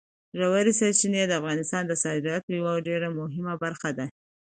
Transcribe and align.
ژورې 0.39 0.71
سرچینې 0.79 1.21
د 1.27 1.33
افغانستان 1.39 1.83
د 1.87 1.93
صادراتو 2.03 2.49
یوه 2.59 2.73
ډېره 2.87 3.07
مهمه 3.19 3.53
برخه 3.63 3.89
ده. 3.97 4.05